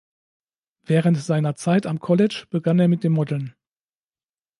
[0.83, 3.53] Während seiner Zeit am College begann er mit dem Modeln.